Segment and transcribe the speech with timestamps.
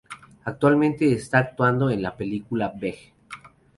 [0.45, 3.13] Actualmente está actuando en la película Beg.